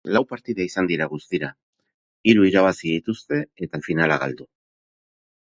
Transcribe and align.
Lau 0.15 0.19
partida 0.29 0.63
izan 0.69 0.87
dira 0.91 1.07
guztira, 1.11 1.49
hiru 2.33 2.47
irabazi 2.53 2.95
dituzte, 2.95 3.41
eta 3.69 3.83
finala 3.91 4.19
galdu. 4.27 4.51